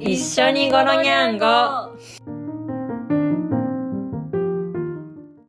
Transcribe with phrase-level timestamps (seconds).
[0.00, 2.33] 一緒にゴロニャンゴ。